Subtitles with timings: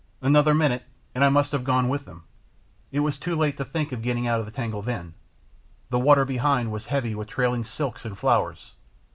[0.19, 0.81] Another minute
[1.13, 2.23] and I must have gone with them.
[2.91, 5.13] It was too late to think of getting out of the tangle then;
[5.91, 8.71] the water behind was heavy with trailing silks and flowers.